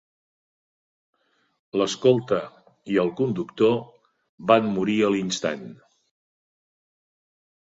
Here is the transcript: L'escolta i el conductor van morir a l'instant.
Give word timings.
L'escolta 1.81 2.39
i 2.93 2.97
el 3.03 3.11
conductor 3.19 3.75
van 4.53 4.73
morir 4.79 4.97
a 5.09 5.13
l'instant. 5.17 5.69